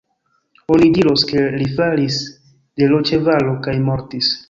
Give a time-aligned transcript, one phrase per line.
[0.75, 2.19] Oni diros, ke li falis
[2.81, 4.37] de l' ĉevalo kaj mortis.